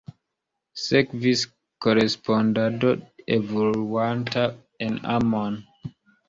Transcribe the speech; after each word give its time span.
Sekvis 0.83 1.43
korespondado 1.85 2.95
evoluanta 3.37 4.47
en 4.89 4.99
amon. 5.19 5.61